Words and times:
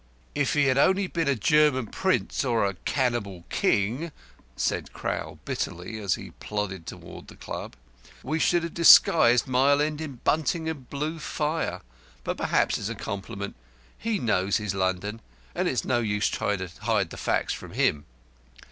"If 0.33 0.55
he 0.55 0.65
had 0.65 0.79
only 0.79 1.05
been 1.05 1.27
a 1.27 1.35
German 1.35 1.85
prince, 1.85 2.43
or 2.43 2.65
a 2.65 2.73
cannibal 2.85 3.43
king," 3.49 4.11
said 4.55 4.93
Crowl, 4.93 5.37
bitterly, 5.45 5.99
as 5.99 6.15
he 6.15 6.31
plodded 6.39 6.87
towards 6.87 7.27
the 7.27 7.35
Club, 7.35 7.75
"we 8.23 8.39
should 8.39 8.63
have 8.63 8.73
disguised 8.73 9.45
Mile 9.45 9.79
End 9.79 10.01
in 10.01 10.15
bunting 10.23 10.67
and 10.67 10.89
blue 10.89 11.19
fire. 11.19 11.81
But 12.23 12.37
perhaps 12.37 12.79
it's 12.79 12.89
a 12.89 12.95
compliment. 12.95 13.55
He 13.95 14.17
knows 14.17 14.57
his 14.57 14.73
London, 14.73 15.21
and 15.53 15.67
it's 15.67 15.85
no 15.85 15.99
use 15.99 16.29
trying 16.29 16.57
to 16.67 16.71
hide 16.79 17.11
the 17.11 17.15
facts 17.17 17.53
from 17.53 17.73
him. 17.73 18.05